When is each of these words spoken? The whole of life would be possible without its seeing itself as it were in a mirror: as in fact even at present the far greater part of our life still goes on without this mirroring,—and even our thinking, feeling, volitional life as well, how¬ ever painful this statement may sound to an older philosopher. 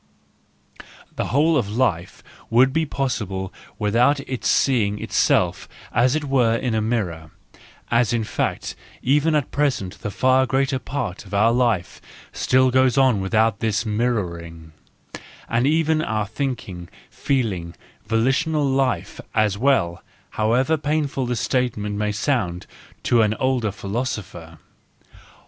The 1.15 1.25
whole 1.27 1.57
of 1.57 1.69
life 1.77 2.23
would 2.49 2.73
be 2.73 2.87
possible 2.87 3.53
without 3.77 4.19
its 4.21 4.49
seeing 4.49 4.97
itself 4.99 5.69
as 5.93 6.15
it 6.15 6.23
were 6.23 6.55
in 6.57 6.73
a 6.73 6.81
mirror: 6.81 7.29
as 7.91 8.11
in 8.11 8.23
fact 8.23 8.75
even 9.03 9.35
at 9.35 9.51
present 9.51 9.99
the 10.01 10.09
far 10.09 10.47
greater 10.47 10.79
part 10.79 11.23
of 11.23 11.35
our 11.35 11.51
life 11.51 12.01
still 12.33 12.71
goes 12.71 12.97
on 12.97 13.21
without 13.21 13.59
this 13.59 13.85
mirroring,—and 13.85 15.67
even 15.67 16.01
our 16.01 16.25
thinking, 16.25 16.89
feeling, 17.11 17.75
volitional 18.07 18.65
life 18.65 19.21
as 19.35 19.55
well, 19.55 20.01
how¬ 20.33 20.57
ever 20.57 20.77
painful 20.77 21.27
this 21.27 21.41
statement 21.41 21.95
may 21.95 22.11
sound 22.11 22.65
to 23.03 23.21
an 23.21 23.35
older 23.35 23.71
philosopher. 23.71 24.57